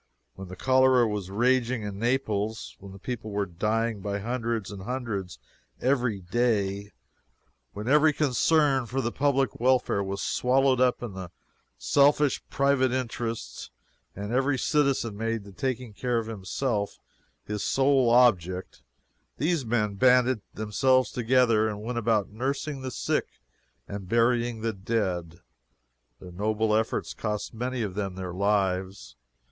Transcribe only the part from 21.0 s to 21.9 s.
together and